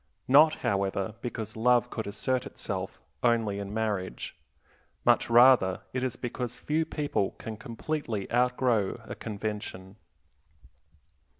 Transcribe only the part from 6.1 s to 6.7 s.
it because